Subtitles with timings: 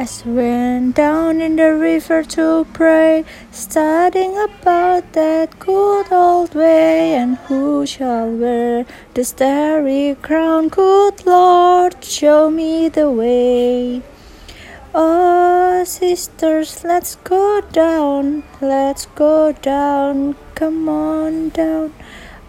[0.00, 7.36] As went down in the river to pray, studying about that good old way, and
[7.48, 10.68] who shall wear the starry crown?
[10.68, 14.02] Good Lord, show me the way.
[14.94, 21.92] Oh, sisters, let's go down, let's go down, come on down.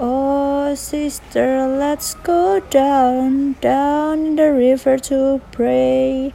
[0.00, 6.34] Oh, sister, let's go down, down in the river to pray.